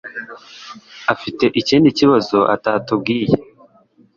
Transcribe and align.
afite 1.13 1.45
ikindi 1.59 1.89
kibazo 1.99 2.37
atatubwiye. 2.55 3.37